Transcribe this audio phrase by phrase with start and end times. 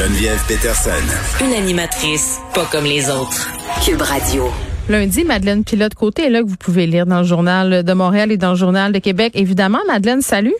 [0.00, 1.44] Geneviève Peterson.
[1.44, 3.50] Une animatrice pas comme les autres.
[3.84, 4.44] Cube Radio.
[4.88, 8.38] Lundi, Madeleine Pilote-Côté est là que vous pouvez lire dans le journal de Montréal et
[8.38, 9.32] dans le journal de Québec.
[9.34, 10.54] Évidemment, Madeleine, salut.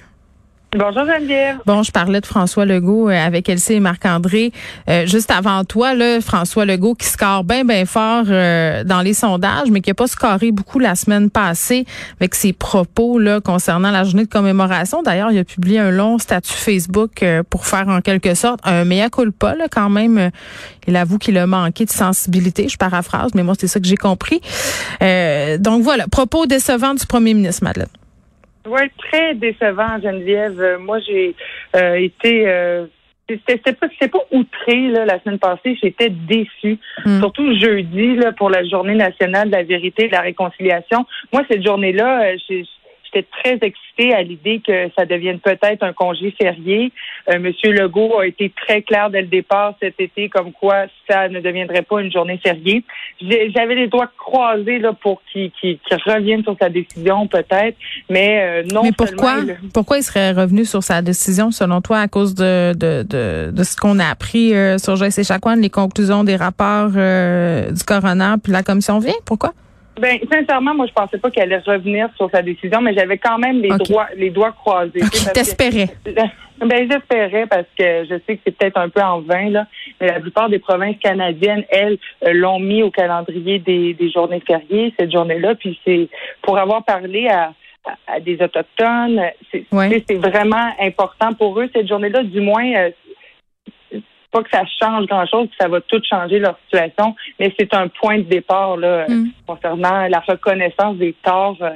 [0.77, 1.57] Bonjour Geneviève.
[1.67, 4.53] Bon, je parlais de François Legault euh, avec Elsie et Marc-André.
[4.89, 9.13] Euh, juste avant toi, là, François Legault qui score bien, bien fort euh, dans les
[9.13, 11.87] sondages, mais qui n'a pas scoré beaucoup la semaine passée
[12.21, 15.03] avec ses propos là, concernant la journée de commémoration.
[15.03, 19.11] D'ailleurs, il a publié un long statut Facebook pour faire en quelque sorte un mea
[19.11, 20.31] culpa là, quand même.
[20.87, 23.97] il avoue qu'il a manqué de sensibilité, je paraphrase, mais moi, c'est ça que j'ai
[23.97, 24.41] compris.
[25.01, 27.89] donc voilà, propos décevants du premier ministre, Madeleine.
[28.67, 30.61] Oui, très décevant, Geneviève.
[30.61, 31.35] Euh, moi, j'ai
[31.77, 32.87] euh, été euh,
[33.47, 36.79] c'était pas pas outré là, la semaine passée, j'étais déçue.
[37.05, 37.21] Hmm.
[37.21, 41.07] Surtout jeudi là, pour la journée nationale de la vérité et de la réconciliation.
[41.33, 42.65] Moi, cette journée-là, j'ai
[43.13, 46.93] j'étais très excitée à l'idée que ça devienne peut-être un congé férié.
[47.31, 51.29] Euh, Monsieur Legault a été très clair dès le départ cet été, comme quoi ça
[51.29, 52.85] ne deviendrait pas une journée fériée.
[53.21, 55.51] J'avais les doigts croisés là pour qu'il
[56.07, 57.77] revienne sur sa décision, peut-être,
[58.09, 58.83] mais euh, non.
[58.83, 59.37] Mais pourquoi
[59.75, 63.63] Pourquoi il serait revenu sur sa décision, selon toi, à cause de de, de, de
[63.63, 68.53] ce qu'on a appris euh, sur Joyce Echaquan, les conclusions des rapports du coroner puis
[68.53, 69.15] la commission vient?
[69.25, 69.53] Pourquoi?
[70.01, 73.39] Ben, sincèrement, moi, je pensais pas qu'elle allait revenir sur sa décision, mais j'avais quand
[73.39, 75.01] même les doigts, les doigts croisés.
[75.35, 75.89] T'espérais?
[76.61, 79.67] Ben, j'espérais parce que je sais que c'est peut-être un peu en vain, là,
[79.99, 84.43] mais la plupart des provinces canadiennes, elles, euh, l'ont mis au calendrier des, des journées
[84.47, 86.11] fériées, cette journée-là, puis c'est
[86.43, 87.55] pour avoir parlé à,
[88.07, 92.91] à, des autochtones, c'est vraiment important pour eux cette journée-là, du moins euh,
[94.31, 97.89] pas que ça change grand-chose, que ça va tout changer leur situation, mais c'est un
[97.89, 99.31] point de départ là, mm.
[99.47, 101.71] concernant la reconnaissance des torts euh,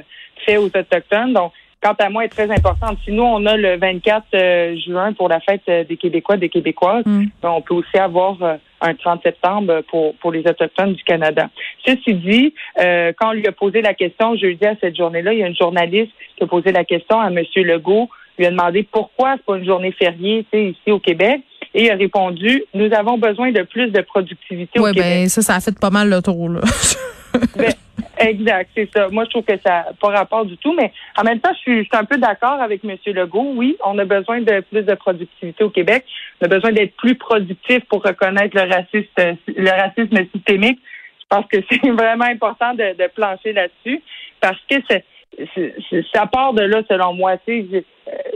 [0.45, 1.33] faits aux Autochtones.
[1.33, 2.97] Donc, quant à moi, est très importante.
[3.03, 6.49] Si nous, on a le 24 euh, juin pour la fête euh, des Québécois, des
[6.49, 7.25] Québécoises, mm.
[7.41, 8.37] ben, on peut aussi avoir
[8.81, 11.49] un 30 septembre pour, pour les Autochtones du Canada.
[11.85, 15.43] Ceci dit, quand on lui a posé la question jeudi à cette journée-là, il y
[15.43, 17.39] a une journaliste qui a posé la question à M.
[17.55, 21.41] Legault, lui a demandé pourquoi c'est pas une journée fériée ici au Québec.
[21.77, 25.03] Et a répondu, nous avons besoin de plus de productivité au Québec.
[25.05, 26.47] Oui, ben ça, ça a fait pas mal le tour.
[26.47, 26.61] Là.
[27.57, 27.73] ben,
[28.17, 29.09] exact, c'est ça.
[29.09, 31.59] Moi, je trouve que ça n'a pas rapport du tout, mais en même temps, je
[31.83, 32.95] suis, un peu d'accord avec M.
[33.07, 33.51] Legault.
[33.55, 36.05] Oui, on a besoin de plus de productivité au Québec.
[36.39, 40.79] On a besoin d'être plus productif pour reconnaître le racisme, le racisme systémique.
[41.19, 44.01] Je pense que c'est vraiment important de, de plancher là-dessus
[44.39, 45.03] parce que c'est
[46.13, 47.35] ça part de là, selon moi.
[47.47, 47.81] Euh,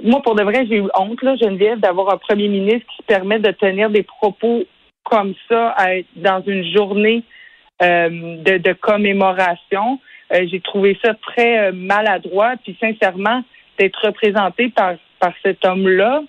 [0.03, 3.39] moi, pour de vrai, j'ai eu honte, là, Geneviève, d'avoir un premier ministre qui permet
[3.39, 4.63] de tenir des propos
[5.03, 5.75] comme ça
[6.15, 7.23] dans une journée
[7.81, 9.99] euh, de, commémoration.
[10.33, 12.55] Euh, j'ai trouvé ça très maladroit.
[12.63, 13.43] Puis sincèrement,
[13.77, 16.21] d'être représenté par, par cet homme-là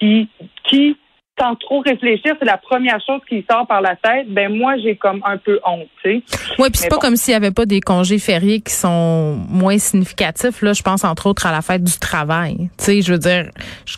[0.00, 0.28] qui,
[0.64, 0.96] qui
[1.38, 4.32] sans trop réfléchir, c'est la première chose qui sort par la tête.
[4.32, 6.22] Ben moi, j'ai comme un peu honte, tu sais.
[6.58, 9.78] Oui, puis c'est pas comme s'il y avait pas des congés fériés qui sont moins
[9.78, 10.62] significatifs.
[10.62, 12.70] Là, je pense entre autres à la fête du travail.
[12.78, 13.50] Tu sais, je veux dire,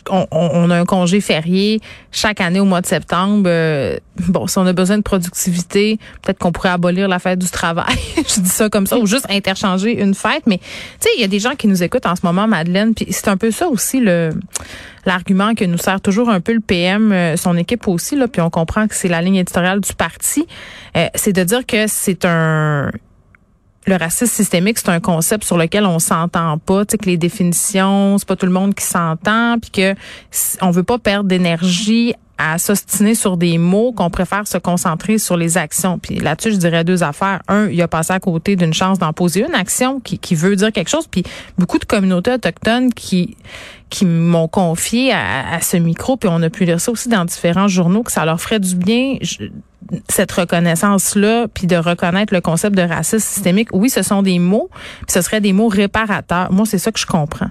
[0.09, 1.79] on, a un congé férié
[2.11, 3.43] chaque année au mois de septembre.
[3.45, 3.97] Euh,
[4.29, 7.95] bon, si on a besoin de productivité, peut-être qu'on pourrait abolir la fête du travail.
[8.15, 10.47] je dis ça comme ça, ou juste interchanger une fête.
[10.47, 10.65] Mais tu
[11.01, 12.95] sais, il y a des gens qui nous écoutent en ce moment, Madeleine.
[12.95, 14.31] Puis c'est un peu ça aussi le
[15.07, 18.41] l'argument que nous sert toujours un peu le PM, euh, son équipe aussi, là, puis
[18.41, 20.47] on comprend que c'est la ligne éditoriale du parti,
[20.95, 22.91] euh, c'est de dire que c'est un
[23.87, 27.17] le racisme systémique, c'est un concept sur lequel on s'entend pas, tu sais, que les
[27.17, 29.95] définitions, c'est pas tout le monde qui s'entend, puis que
[30.61, 35.37] on veut pas perdre d'énergie à s'ostiner sur des mots qu'on préfère se concentrer sur
[35.37, 35.99] les actions.
[35.99, 37.41] Puis là-dessus, je dirais deux affaires.
[37.47, 40.55] Un, il a passé à côté d'une chance d'en poser une action qui, qui veut
[40.55, 41.07] dire quelque chose.
[41.07, 41.23] Puis
[41.57, 43.37] beaucoup de communautés autochtones qui
[43.89, 47.23] qui m'ont confié à, à, ce micro, puis on a pu lire ça aussi dans
[47.23, 49.15] différents journaux, que ça leur ferait du bien
[50.09, 53.69] cette reconnaissance-là, puis de reconnaître le concept de racisme systémique.
[53.71, 56.51] Oui, ce sont des mots, puis ce seraient des mots réparateurs.
[56.51, 57.49] Moi, c'est ça que je comprends.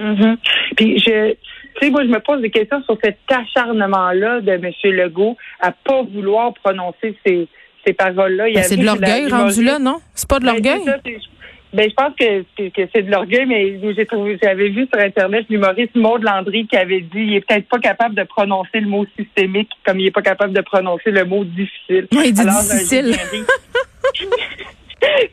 [0.00, 0.36] Mm-hmm.
[0.76, 1.34] Puis je
[1.74, 4.70] tu sais, moi, je me pose des questions sur cet acharnement-là de M.
[4.84, 7.48] Legault à pas vouloir prononcer ces,
[7.86, 8.46] ces paroles-là.
[8.52, 9.98] Ben, c'est de l'orgueil rendu là, non?
[10.14, 10.80] C'est pas de ben, l'orgueil?
[11.72, 15.46] Ben, je pense que, que, c'est de l'orgueil, mais j'ai trouvé, j'avais vu sur Internet
[15.50, 19.04] l'humoriste Maud Landry qui avait dit il est peut-être pas capable de prononcer le mot
[19.18, 22.06] systémique comme il est pas capable de prononcer le mot difficile.
[22.12, 23.16] Oui, il dit difficile.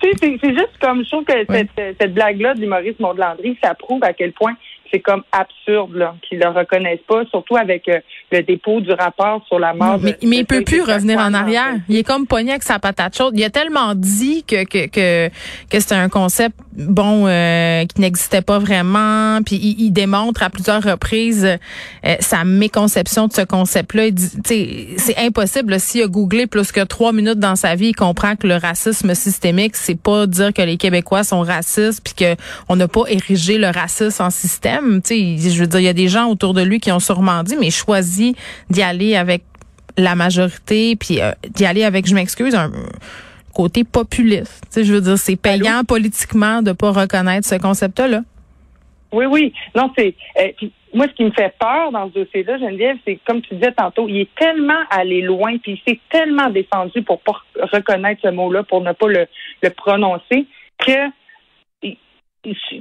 [0.01, 4.03] c'est juste comme je trouve que cette, cette blague-là de l'humoriste Maud Landry, ça prouve
[4.03, 4.55] à quel point
[4.91, 7.99] c'est comme absurde qu'ils le reconnaissent pas, surtout avec euh,
[8.31, 9.99] le dépôt du rapport sur la mort.
[10.01, 11.75] mais, mais il peut plus revenir en arrière.
[11.89, 13.33] Il est comme pogné avec sa patate chaude.
[13.37, 15.29] Il a tellement dit que que que,
[15.69, 19.41] que c'était un concept bon euh, qui n'existait pas vraiment.
[19.45, 21.45] Puis il, il, démontre à plusieurs reprises
[22.05, 24.03] euh, sa méconception de ce concept-là.
[24.45, 25.79] C'est impossible.
[25.79, 29.13] S'il a googlé plus que trois minutes dans sa vie, il comprend que le racisme
[29.13, 33.57] systémique, c'est pas dire que les Québécois sont racistes puis que on n'a pas érigé
[33.57, 35.01] le racisme en système.
[35.01, 36.99] Tu sais, je veux dire, il y a des gens autour de lui qui ont
[36.99, 38.20] sûrement dit, mais choisi
[38.69, 39.43] d'y aller avec
[39.97, 42.71] la majorité, puis euh, d'y aller avec, je m'excuse, un
[43.53, 44.63] côté populiste.
[44.65, 48.21] Tu sais, je veux dire, c'est payant politiquement de pas reconnaître ce concept-là.
[49.11, 49.53] Oui, oui.
[49.75, 50.15] Non, c'est.
[50.39, 53.71] Euh, moi, ce qui me fait peur dans ce dossier-là, Geneviève, c'est comme tu disais
[53.73, 57.33] tantôt, il est tellement allé loin, puis il s'est tellement défendu pour pas
[57.73, 59.27] reconnaître ce mot-là, pour ne pas le,
[59.61, 60.45] le prononcer,
[60.77, 61.11] que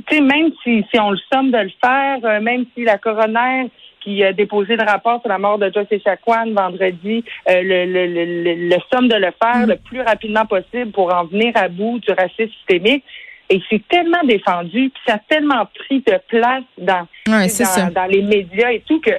[0.08, 3.70] sais, même si, si on le somme de le faire, euh, même si la coroner
[4.00, 8.06] qui a déposé le rapport sur la mort de Joyce Echaquan vendredi, euh, le, le,
[8.06, 11.98] le, le, somme de le faire le plus rapidement possible pour en venir à bout
[12.00, 13.04] du racisme systémique.
[13.50, 18.22] Et c'est tellement défendu, puis ça a tellement pris de place dans, dans, dans, les
[18.22, 19.10] médias et tout que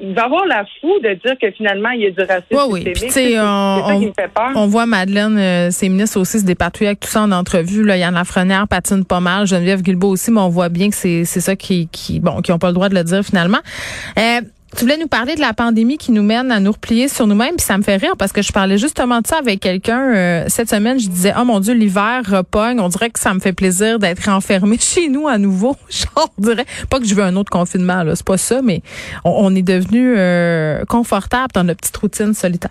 [0.00, 2.84] il va avoir la fou de dire que finalement, il y a du racisme oui,
[2.84, 3.12] systémique.
[3.12, 4.50] C'est on, ça qui me fait peur.
[4.54, 7.84] On voit Madeleine, euh, ses ministres aussi se dépatouiller avec tout ça en entrevue.
[7.84, 11.24] Là, Yann Lafrenière patine pas mal, Geneviève Guilbeault aussi, mais on voit bien que c'est
[11.24, 13.58] ça qui, qui, bon, qui ont pas le droit de le dire finalement.
[14.18, 14.40] Euh,
[14.76, 17.56] tu voulais nous parler de la pandémie qui nous mène à nous replier sur nous-mêmes,
[17.56, 20.44] puis ça me fait rire parce que je parlais justement de ça avec quelqu'un euh,
[20.48, 21.00] cette semaine.
[21.00, 22.78] Je disais, oh mon Dieu, l'hiver repogne.
[22.78, 25.74] On dirait que ça me fait plaisir d'être enfermé chez nous à nouveau.
[25.90, 28.82] Genre, on dirait pas que je veux un autre confinement, là, c'est pas ça, mais
[29.24, 32.70] on, est devenu euh, confortable dans notre petite routine solitaire.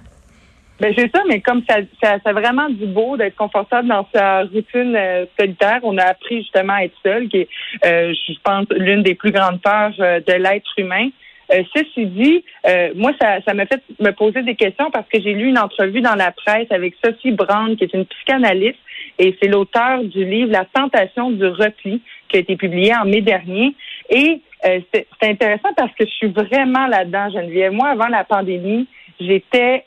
[0.80, 4.44] Ben c'est ça, mais comme ça, ça, ça vraiment du beau d'être confortable dans sa
[4.44, 5.80] routine euh, solitaire.
[5.82, 7.50] On a appris justement à être seul, qui est,
[7.84, 11.10] je pense, l'une des plus grandes peurs de l'être humain.
[11.54, 15.22] Euh, ceci dit, euh, moi, ça, ça m'a fait me poser des questions parce que
[15.22, 18.80] j'ai lu une entrevue dans la presse avec Sophie Brand, qui est une psychanalyste,
[19.18, 23.22] et c'est l'auteur du livre La tentation du repli, qui a été publié en mai
[23.22, 23.74] dernier.
[24.10, 27.72] Et euh, c'est intéressant parce que je suis vraiment là-dedans, Geneviève.
[27.72, 28.88] Moi, avant la pandémie,
[29.20, 29.86] j'étais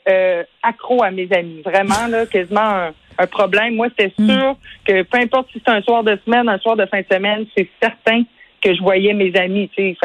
[0.63, 1.61] accro à mes amis.
[1.63, 2.87] Vraiment, là, quasiment
[3.17, 3.75] un, problème.
[3.75, 4.27] Moi, c'était mm.
[4.27, 7.05] sûr que peu importe si c'est un soir de semaine, un soir de fin de
[7.11, 8.23] semaine, c'est certain
[8.61, 9.69] que je voyais mes amis.
[9.75, 9.97] Tu sais,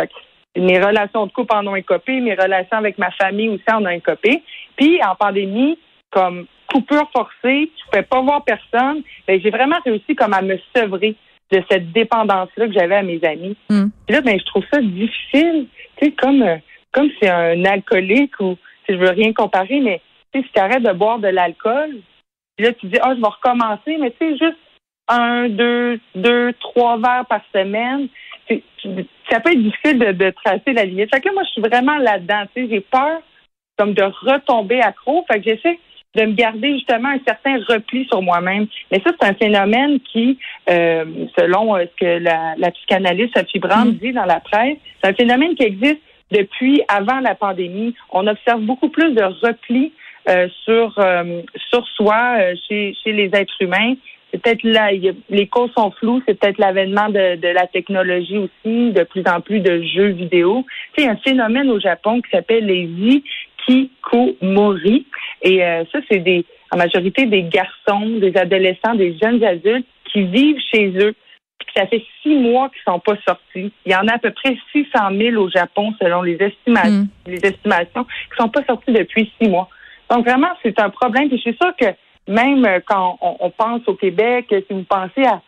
[0.57, 3.89] mes relations de couple en ont écopé, mes relations avec ma famille aussi en ont
[3.89, 4.43] écopé.
[4.77, 5.79] Puis en pandémie,
[6.11, 10.59] comme coupure forcée, je pouvais pas voir personne, ben, j'ai vraiment réussi comme à me
[10.75, 11.15] sevrer
[11.53, 13.57] de cette dépendance-là que j'avais à mes amis.
[13.71, 13.87] Mm.
[14.07, 15.67] Puis là, ben, je trouve ça difficile,
[15.97, 16.57] tu sais, comme euh,
[16.93, 18.57] comme c'est un alcoolique ou
[18.87, 20.01] si je veux rien comparer, mais
[20.33, 22.01] tu sais, si tu arrêtes de boire de l'alcool,
[22.57, 24.59] puis là, tu dis, ah, je vais recommencer, mais tu sais, juste
[25.09, 28.09] un, deux, deux, trois verres par semaine,
[29.31, 31.15] ça peut être difficile de, tracer la limite.
[31.15, 32.45] Fait que moi, je suis vraiment là-dedans.
[32.55, 33.21] j'ai peur
[33.79, 35.25] comme de retomber accro.
[35.31, 35.79] Fait que j'essaie
[36.15, 38.67] de me garder justement un certain repli sur moi-même.
[38.91, 40.39] Mais ça, c'est un phénomène qui,
[40.71, 41.05] euh,
[41.39, 43.99] selon euh, ce que la, la psychanalyste Sophie Brand mm.
[43.99, 46.01] dit dans la presse, c'est un phénomène qui existe
[46.31, 47.95] depuis avant la pandémie.
[48.11, 49.93] On observe beaucoup plus de repli
[50.29, 50.99] euh, sur
[51.71, 53.95] sur soi chez, chez les êtres humains
[54.31, 54.91] c'est peut-être là,
[55.31, 59.61] les causes sont floues, c'est peut-être l'avènement de, la technologie aussi, de plus en plus
[59.61, 60.65] de jeux vidéo.
[60.93, 62.89] Tu sais, il y a un phénomène au Japon qui s'appelle les
[63.69, 65.07] ikikomori.
[65.43, 70.25] Et euh, ça, c'est des, en majorité des garçons, des adolescents, des jeunes adultes qui
[70.25, 71.15] vivent chez eux.
[71.59, 73.73] Puis ça fait six mois qu'ils sont pas sortis.
[73.87, 77.29] Il y en a à peu près 600 000 au Japon, selon les estimations, mm.
[77.29, 79.69] les estimations, qui sont pas sortis depuis six mois.
[80.11, 81.29] Donc vraiment, c'est un problème.
[81.29, 81.87] Puis je suis sûre que
[82.29, 85.41] même euh, quand on, pense au Québec, si vous pensez à,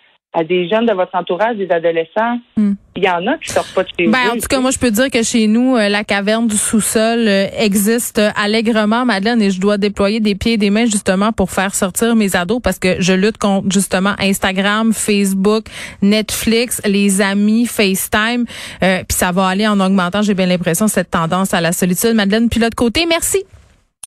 [0.45, 2.75] des jeunes de votre entourage, des adolescents, hmm.
[2.95, 4.79] il y en a qui sortent pas de chez ben, En tout cas, moi, je
[4.79, 9.51] peux dire que chez nous, euh, la caverne du sous-sol euh, existe allègrement, Madeleine, et
[9.51, 12.79] je dois déployer des pieds et des mains justement pour faire sortir mes ados parce
[12.79, 15.65] que je lutte contre justement Instagram, Facebook,
[16.03, 18.45] Netflix, les amis, FaceTime,
[18.81, 22.15] puis ça va aller en augmentant, j'ai bien l'impression, cette tendance à la solitude.
[22.15, 23.45] Madeleine, puis l'autre côté, merci.